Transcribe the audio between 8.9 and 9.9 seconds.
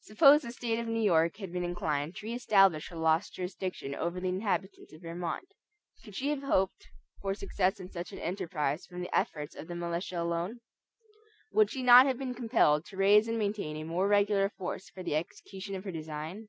the efforts of the